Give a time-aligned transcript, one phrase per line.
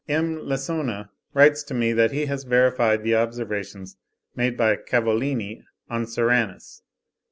[0.09, 0.39] M.
[0.39, 3.97] Lessona writes to me, that he has verified the observations
[4.35, 6.81] made by Cavolini on Serranus.